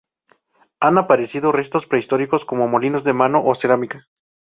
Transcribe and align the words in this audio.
Han 0.79 0.97
aparecido 0.97 1.51
restos 1.51 1.85
prehistóricos, 1.85 2.43
como 2.43 2.67
molinos 2.67 3.03
de 3.03 3.13
mano, 3.13 3.39
o 3.45 3.53
cerámica. 3.53 4.07